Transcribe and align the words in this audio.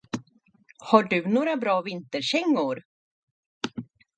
Har 0.79 1.03
du 1.03 1.25
några 1.27 1.57
bra 1.57 1.81
vinterkängor? 1.81 2.83